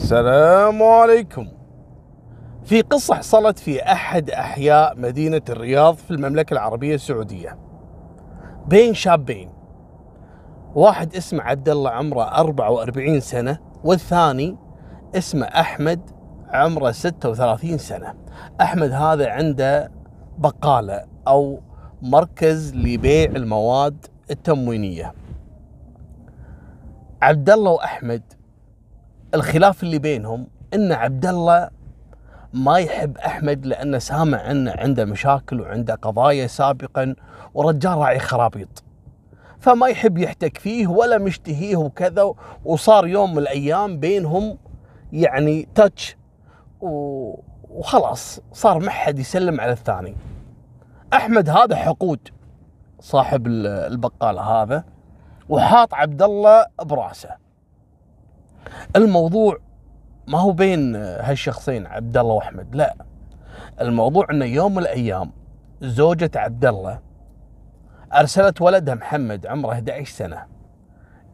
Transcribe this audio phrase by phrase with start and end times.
[0.00, 1.48] السلام عليكم.
[2.64, 7.58] في قصة حصلت في أحد أحياء مدينة الرياض في المملكة العربية السعودية.
[8.66, 9.50] بين شابين.
[10.74, 14.56] واحد اسمه عبد الله عمره 44 سنة والثاني
[15.14, 16.00] اسمه أحمد
[16.48, 18.14] عمره 36 سنة.
[18.60, 19.90] أحمد هذا عنده
[20.38, 21.60] بقالة أو
[22.02, 25.12] مركز لبيع المواد التموينية.
[27.22, 28.22] عبد الله وأحمد
[29.34, 31.70] الخلاف اللي بينهم إن عبد الله
[32.52, 37.14] ما يحب أحمد لأنه سامع إنه عنده مشاكل وعنده قضايا سابقا
[37.54, 38.84] ورجال راعي خرابيط.
[39.58, 42.32] فما يحب يحتك فيه ولا مشتهيه وكذا
[42.64, 44.58] وصار يوم من الأيام بينهم
[45.12, 46.16] يعني تاتش
[46.80, 50.14] وخلاص صار ما حد يسلم على الثاني.
[51.12, 52.28] أحمد هذا حقود
[53.00, 54.84] صاحب البقالة هذا
[55.48, 57.39] وحاط عبد الله براسه.
[58.96, 59.58] الموضوع
[60.28, 62.94] ما هو بين هالشخصين عبد الله وأحمد لا.
[63.80, 65.30] الموضوع إنه يوم من الأيام
[65.80, 66.98] زوجة عبد الله
[68.14, 70.42] أرسلت ولدها محمد عمره 11 سنة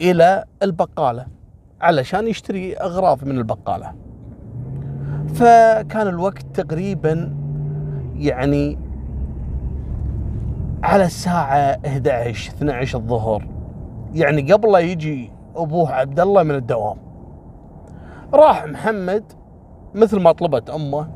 [0.00, 1.26] إلى البقالة
[1.80, 3.94] علشان يشتري أغراض من البقالة.
[5.34, 7.34] فكان الوقت تقريبا
[8.16, 8.78] يعني
[10.82, 13.48] على الساعة 11 12 الظهر.
[14.14, 16.96] يعني قبل لا يجي أبوه عبد الله من الدوام.
[18.34, 19.32] راح محمد
[19.94, 21.10] مثل ما طلبت أمه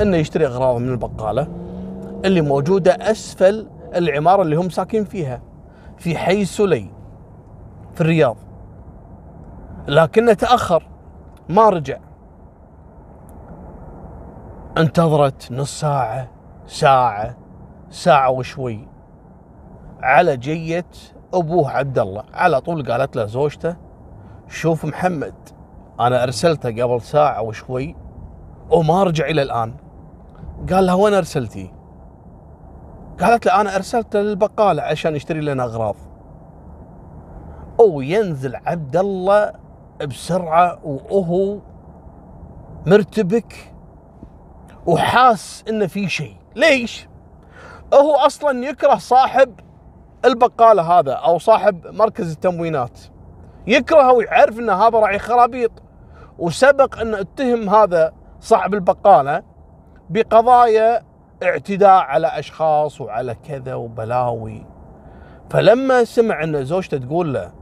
[0.00, 1.48] إنه يشتري أغراض من البقالة
[2.24, 5.42] اللي موجودة أسفل العمارة اللي هم ساكن فيها
[5.96, 6.90] في حي سلي
[7.94, 8.36] في الرياض.
[9.88, 10.86] لكنه تأخر
[11.48, 11.98] ما رجع.
[14.78, 16.28] انتظرت نص ساعة
[16.66, 17.36] ساعة
[17.90, 18.88] ساعة وشوي.
[20.02, 20.86] على جية
[21.34, 23.76] أبوه عبد الله على طول قالت له زوجته
[24.48, 25.34] شوف محمد.
[26.00, 27.96] أنا أرسلته قبل ساعة وشوي
[28.70, 29.74] وما رجع إلى الآن.
[30.72, 31.72] قال لها وين أرسلتي؟
[33.20, 35.96] قالت له أنا ارسلته للبقاله عشان يشتري لنا أغراض.
[37.78, 39.52] وينزل عبد الله
[40.08, 41.58] بسرعة وهو
[42.86, 43.72] مرتبك
[44.86, 46.36] وحاس إنه في شيء.
[46.56, 47.08] ليش؟
[47.94, 49.60] هو أصلا يكره صاحب
[50.24, 53.00] البقالة هذا أو صاحب مركز التموينات.
[53.66, 55.70] يكرهه ويعرف ان هذا راعي خرابيط.
[56.40, 59.42] وسبق أن اتهم هذا صاحب البقالة
[60.10, 61.02] بقضايا
[61.42, 64.66] اعتداء على أشخاص وعلى كذا وبلاوي.
[65.50, 67.52] فلما سمع أن زوجته تقول له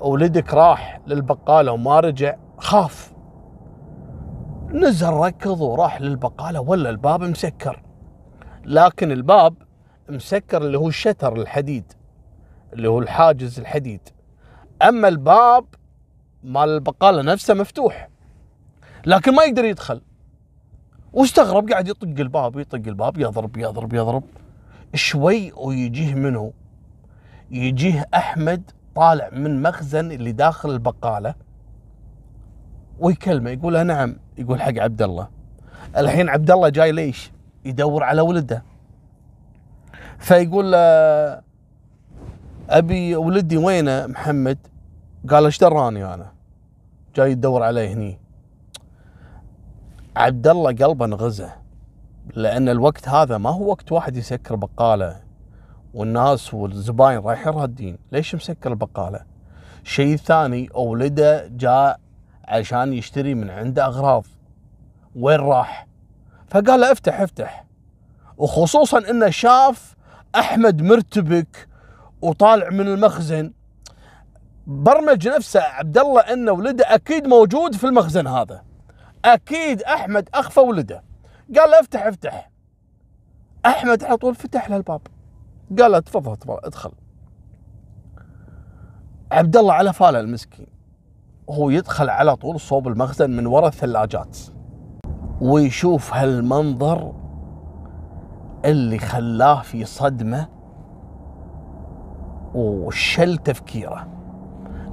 [0.00, 2.36] ولدك راح للبقالة وما رجع.
[2.58, 3.12] خاف.
[4.68, 7.82] نزل ركض وراح للبقالة ولا الباب مسكر.
[8.64, 9.54] لكن الباب
[10.08, 11.92] مسكر اللي هو الشتر الحديد
[12.72, 14.08] اللي هو الحاجز الحديد.
[14.82, 15.64] أما الباب
[16.46, 18.08] مال البقالة نفسه مفتوح.
[19.06, 20.00] لكن ما يقدر يدخل.
[21.12, 24.22] واستغرب قاعد يطق الباب يطق الباب يضرب يضرب يضرب.
[24.94, 26.52] شوي ويجيه منه
[27.50, 31.34] يجيه أحمد طالع من مخزن اللي داخل البقالة.
[32.98, 34.16] ويكلمه يقول له نعم.
[34.38, 35.28] يقول حق عبد الله
[35.96, 37.30] الحين عبد الله جاي ليش؟
[37.64, 38.62] يدور على ولده.
[40.18, 40.78] فيقول له
[42.70, 44.58] أبي ولدي وينه محمد؟
[45.30, 46.35] قال إيش دراني أنا؟
[47.16, 48.18] جاي يدور عليه هني.
[50.16, 51.52] عبد الله قلبه انغزه
[52.34, 55.20] لأن الوقت هذا ما هو وقت واحد يسكر بقالة
[55.94, 57.98] والناس والزباين رايحين رادين.
[58.12, 59.20] ليش مسكر البقالة؟
[59.84, 62.00] شيء ثاني ولده جاء
[62.44, 64.24] عشان يشتري من عنده أغراض.
[65.16, 65.86] وين راح؟
[66.48, 67.64] فقال له افتح افتح.
[68.38, 69.96] وخصوصا إنه شاف
[70.34, 71.68] أحمد مرتبك
[72.22, 73.52] وطالع من المخزن.
[74.66, 78.62] برمج نفسه عبد الله إنه ولده أكيد موجود في المخزن هذا.
[79.24, 81.02] أكيد أحمد أخفى ولده.
[81.56, 82.50] قال له افتح افتح.
[83.66, 85.00] أحمد على طول فتح له الباب.
[85.78, 86.92] قال له تفضل ادخل.
[89.32, 90.66] عبد الله على فاله المسكين.
[91.46, 94.38] وهو يدخل على طول صوب المخزن من وراء الثلاجات.
[95.40, 97.14] ويشوف هالمنظر
[98.64, 100.48] اللي خلاه في صدمة
[102.54, 104.15] وشل تفكيره.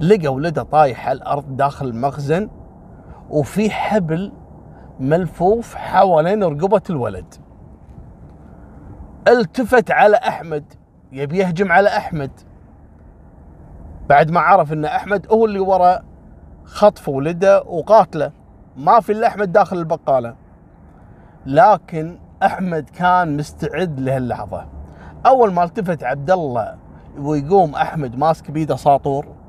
[0.00, 2.50] لقى ولده طايح على الأرض داخل المخزن
[3.30, 4.32] وفي حبل
[5.00, 7.34] ملفوف حوالين رقبة الولد.
[9.28, 10.64] التفت على أحمد
[11.12, 12.30] يبي يهجم على أحمد.
[14.08, 15.98] بعد ما عرف إن أحمد هو اللي ورا
[16.64, 18.32] خطف ولده وقاتله
[18.76, 20.34] ما في إلا أحمد داخل البقالة.
[21.46, 24.66] لكن أحمد كان مستعد لهاللحظة.
[25.26, 26.76] أول ما التفت عبد الله
[27.18, 29.39] ويقوم أحمد ماسك بيده ساطور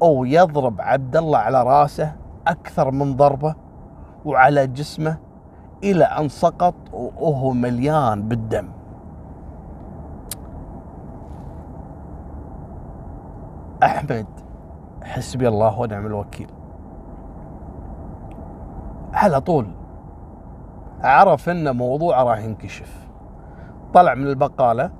[0.00, 2.12] ويضرب عبد الله على رأسه
[2.46, 3.54] أكثر من ضربة
[4.24, 5.16] وعلى جسمه
[5.84, 8.68] إلى أن سقط وهو مليان بالدم.
[13.82, 14.26] أحمد
[15.02, 16.50] حسبي الله ونعم الوكيل.
[19.12, 19.66] على طول
[21.02, 23.08] عرف إن موضوعه راح ينكشف.
[23.94, 24.90] طلع من البقالة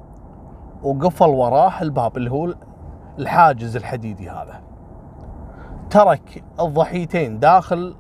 [0.83, 2.55] وقفل وراه الباب اللي هو
[3.19, 4.61] الحاجز الحديدي هذا.
[5.91, 7.97] ترك الضحيتين داخل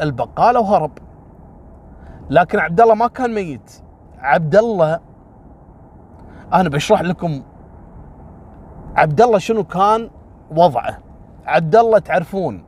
[0.00, 0.98] البقالة وهرب.
[2.30, 3.82] لكن عبد الله ما كان ميت.
[4.18, 5.00] عبد الله
[6.52, 7.42] أنا بشرح لكم
[8.96, 10.10] عبد الله شنو كان
[10.50, 10.98] وضعه.
[11.46, 12.64] عبد الله تعرفون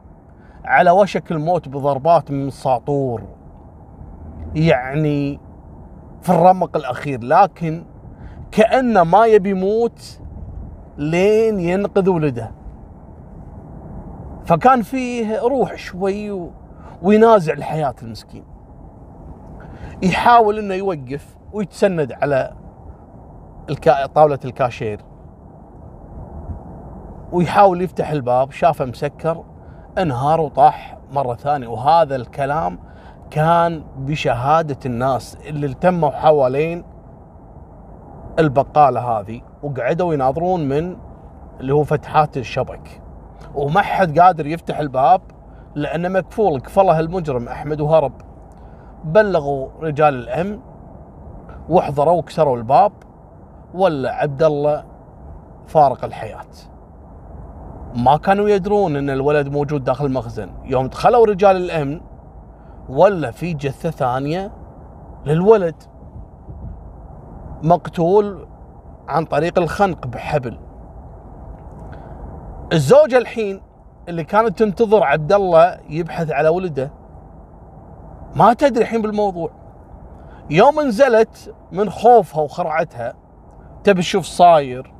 [0.64, 3.22] على وشك الموت بضربات من الساطور
[4.54, 5.40] يعني
[6.22, 7.24] في الرمق الأخير.
[7.24, 7.84] لكن
[8.50, 10.20] كأنه ما يبي يموت
[10.98, 12.57] لين ينقذ ولده.
[14.48, 16.50] فكان فيه روح شوي و...
[17.02, 18.44] وينازع الحياة المسكين.
[20.02, 22.52] يحاول إنه يوقف ويتسند على
[23.70, 24.06] الكا...
[24.06, 25.00] طاولة الكاشير.
[27.32, 29.44] ويحاول يفتح الباب شافه مسكر
[29.98, 31.68] انهار وطاح مرة ثانية.
[31.68, 32.78] وهذا الكلام
[33.30, 36.84] كان بشهادة الناس اللي التموا حوالين
[38.38, 40.96] البقالة هذه وقعدوا يناظرون من
[41.60, 43.07] اللي هو فتحات الشبك.
[43.54, 45.20] وما حد قادر يفتح الباب
[45.74, 48.12] لأنه مكفول قفله المجرم أحمد وهرب.
[49.04, 50.60] بلغوا رجال الأمن
[51.68, 52.92] واحضروا وكسروا الباب
[53.74, 54.84] ولا عبد الله
[55.66, 56.46] فارق الحياة.
[57.94, 60.50] ما كانوا يدرون إن الولد موجود داخل المخزن.
[60.64, 62.00] يوم دخلوا رجال الأمن
[62.88, 64.52] ولا في جثة ثانية
[65.26, 65.82] للولد.
[67.62, 68.46] مقتول
[69.08, 70.58] عن طريق الخنق بحبل.
[72.72, 73.60] الزوجة الحين
[74.08, 76.90] اللي كانت تنتظر عبد الله يبحث على ولده
[78.36, 79.50] ما تدري الحين بالموضوع.
[80.50, 83.14] يوم نزلت من خوفها وخرعتها
[83.84, 84.94] تبي تشوف صاير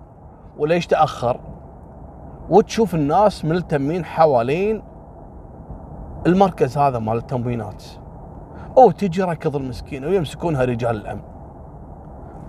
[0.58, 1.40] وليش تأخر؟
[2.50, 4.82] وتشوف الناس ملتمين حوالين
[6.26, 7.84] المركز هذا مال التموينات.
[8.78, 11.22] أو تجي ركض المسكينه ويمسكونها رجال الأمن.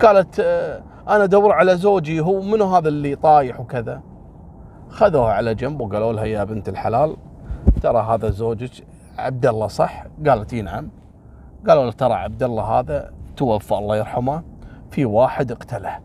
[0.02, 4.09] قالت آه، أنا أدور على زوجي هو منو هذا اللي طايح وكذا؟
[4.90, 7.16] خذوها على جنب وقالوا لها يا بنت الحلال
[7.82, 8.70] ترى هذا زوجك
[9.18, 10.88] عبد الله صح؟ قالت إي نعم.
[11.68, 14.42] قالوا له ترى عبد الله هذا توفى الله يرحمه
[14.90, 15.98] في واحد اقتله.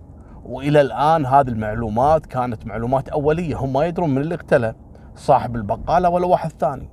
[0.45, 4.75] وإلى الآن هذه المعلومات كانت معلومات أولية هم ما يدرون من اللي اقتله
[5.15, 6.89] صاحب البقالة ولا واحد ثاني.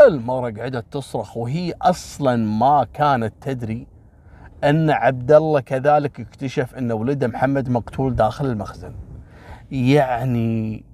[0.00, 3.86] المرة قعدت تصرخ وهي أصلا ما كانت تدري
[4.64, 8.92] أن عبد الله كذلك اكتشف أن ولده محمد مقتول داخل المخزن.
[9.70, 10.84] يعني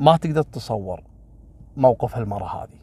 [0.00, 1.02] ما تقدر تتصور
[1.76, 2.76] موقف هالمرة هذه.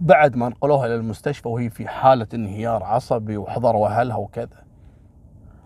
[0.00, 4.64] بعد ما نقلوها للمستشفى وهي في حالة انهيار عصبي وحضروا أهلها وكذا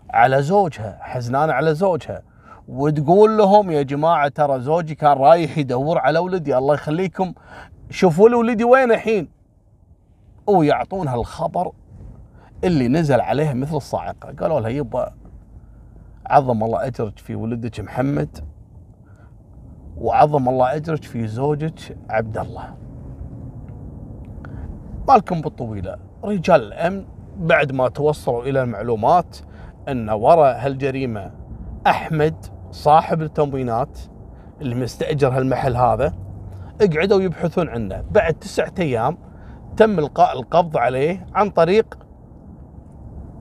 [0.09, 2.21] على زوجها حزنانة على زوجها
[2.67, 7.33] وتقول لهم يا جماعة ترى زوجي كان رايح يدور على ولدي الله يخليكم
[7.89, 9.29] شوفوا لي ولدي وين الحين؟
[10.47, 11.71] ويعطونها الخبر
[12.63, 14.33] اللي نزل عليها مثل الصاعقة.
[14.39, 15.13] قالوا لها يبا
[16.25, 18.39] عظم الله أجرك في ولدك محمد
[19.97, 22.73] وعظم الله أجرك في زوجك عبد الله.
[25.07, 25.97] مالكم بالطويلة.
[26.23, 27.05] رجال الأمن
[27.37, 29.37] بعد ما توصلوا إلى المعلومات
[29.87, 31.31] أن وراء هالجريمة
[31.87, 33.99] أحمد صاحب التموينات
[34.61, 36.13] اللي مستأجر هالمحل هذا
[36.95, 38.03] قعدوا يبحثون عنه.
[38.11, 39.17] بعد تسعة أيام
[39.77, 41.97] تم إلقاء القبض عليه عن طريق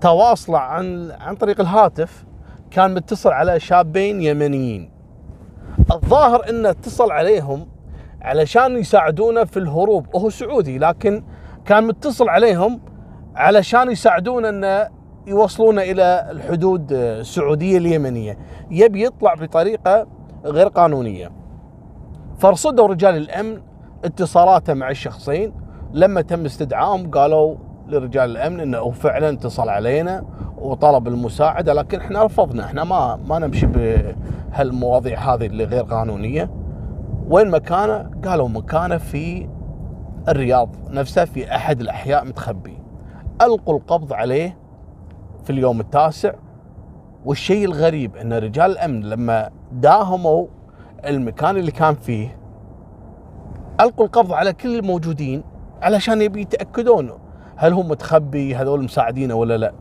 [0.00, 2.25] تواصله عن عن طريق الهاتف.
[2.73, 4.91] كان متصل على شابين يمنيين.
[5.93, 7.67] الظاهر إنه اتصل عليهم
[8.23, 11.25] علشان يساعدونه في الهروب وهو سعودي لكن
[11.64, 12.81] كان متصل عليهم
[13.37, 14.88] علشان يساعدونه إنه
[15.26, 18.38] يوصلونه إلى الحدود السعودية اليمنية.
[18.71, 20.07] يبي يطلع بطريقة
[20.45, 21.31] غير قانونية.
[22.38, 23.62] فرصدوا رجال الأمن
[24.05, 25.52] اتصالاته مع الشخصين.
[25.93, 27.57] لما تم استدعائهم قالوا
[27.88, 30.24] لرجال الأمن إنه فعلا اتصل علينا
[30.58, 32.64] وطلب المساعدة لكن إحنا رفضنا.
[32.64, 36.50] إحنا ما ما نمشي بهالمواضيع هذه اللي غير قانونية.
[37.28, 39.48] وين مكانه؟ قالوا مكانه في
[40.28, 42.78] الرياض نفسه في أحد الأحياء متخبي.
[43.42, 44.56] ألقوا القبض عليه
[45.44, 46.32] في اليوم التاسع.
[47.24, 50.46] والشيء الغريب إن رجال الأمن لما داهموا
[51.06, 52.36] المكان اللي كان فيه
[53.80, 55.42] ألقوا القبض على كل الموجودين
[55.82, 57.10] علشان يبي يتأكدون
[57.56, 59.73] هل هو متخبي هذول مساعدينه ولا لا؟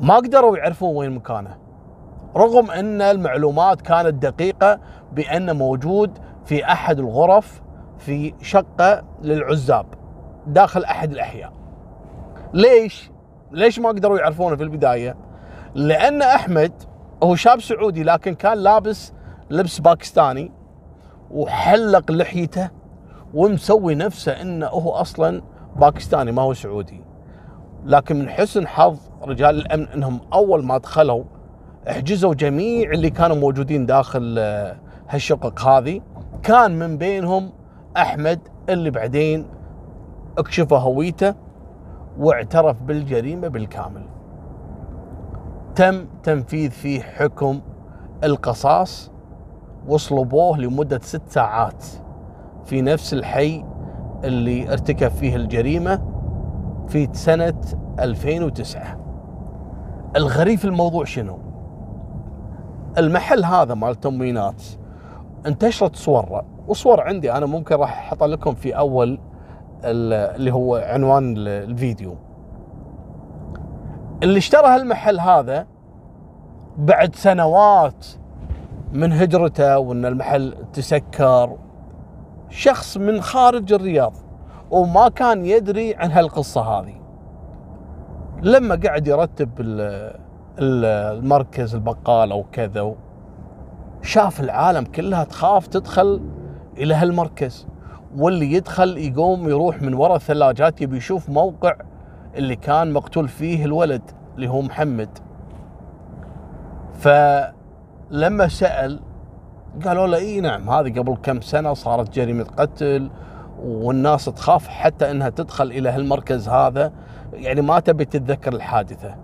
[0.00, 1.56] ما قدروا يعرفون وين مكانه.
[2.36, 4.80] رغم أن المعلومات كانت دقيقة
[5.12, 7.62] بانه موجود في أحد الغرف
[7.98, 9.86] في شقة للعزاب
[10.46, 11.52] داخل أحد الأحياء.
[12.54, 13.10] ليش؟
[13.52, 15.16] ليش ما قدروا يعرفونه في البداية؟
[15.74, 16.72] لأن أحمد
[17.22, 19.12] هو شاب سعودي لكن كان لابس
[19.50, 20.52] لبس باكستاني
[21.30, 22.70] وحلق لحيته
[23.34, 25.42] ومسوي نفسه إنه هو أصلا
[25.78, 27.00] باكستاني ما هو سعودي
[27.84, 31.24] لكن من حسن حظ رجال الأمن إنهم أول ما دخلوا
[31.90, 34.76] احجزوا جميع اللي كانوا موجودين داخل آه،
[35.08, 36.00] هالشقق هذه
[36.42, 37.50] كان من بينهم
[37.96, 39.46] أحمد اللي بعدين
[40.38, 41.34] اكشفوا هويته
[42.18, 44.02] واعترف بالجريمة بالكامل.
[45.74, 47.60] تم تنفيذ فيه حكم
[48.24, 49.10] القصاص
[49.88, 51.84] وصلبوه لمدة ست ساعات
[52.64, 53.64] في نفس الحي
[54.24, 56.02] اللي ارتكب فيه الجريمة
[56.88, 57.54] في سنة
[58.00, 58.98] 2009.
[60.16, 61.38] الغريب في الموضوع شنو؟
[62.98, 64.62] المحل هذا مال تموينات
[65.46, 69.20] انتشرت صور وصور عندي أنا ممكن راح احطها لكم في أول
[69.84, 72.14] اللي هو عنوان الفيديو
[74.22, 75.66] اللي اشترى هالمحل هذا
[76.78, 78.06] بعد سنوات
[78.92, 81.56] من هجرته وإن المحل تسكر
[82.50, 84.12] شخص من خارج الرياض
[84.70, 86.94] وما كان يدري عن هالقصة هذه.
[88.42, 89.50] لما قاعد يرتب
[90.58, 92.94] المركز البقالة وكذا
[94.02, 96.20] شاف العالم كلها تخاف تدخل
[96.76, 97.66] إلى هالمركز
[98.16, 101.76] واللي يدخل يقوم يروح من وراء الثلاجات يبي يشوف موقع
[102.34, 104.02] اللي كان مقتول فيه الولد
[104.34, 105.18] اللي هو محمد.
[106.94, 109.00] فلما سأل
[109.84, 113.10] قالوا له إي نعم هذه قبل كم سنة صارت جريمة قتل
[113.62, 116.92] والناس تخاف حتى إنها تدخل إلى هالمركز هذا.
[117.32, 119.14] يعني ما تبي تتذكر الحادثة.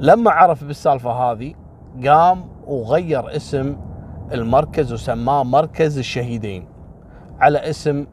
[0.00, 1.54] لما عرف بالسالفة هذه
[2.06, 3.76] قام وغير اسم
[4.32, 6.68] المركز وسماه مركز الشهيدين.
[7.40, 8.06] على اسم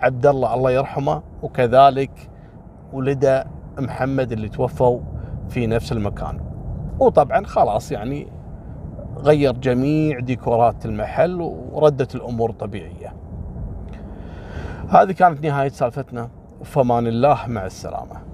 [0.00, 2.10] عبد الله الله يرحمه وكذلك
[2.92, 3.46] ولده
[3.78, 5.00] محمد اللي توفوا
[5.48, 6.40] في نفس المكان.
[6.98, 8.41] وطبعا خلاص يعني
[9.22, 11.40] غير جميع ديكورات المحل
[11.72, 13.12] وردت الأمور طبيعية.
[14.88, 16.30] هذه كانت نهاية سالفتنا.
[16.64, 18.31] فمان الله مع السلامة.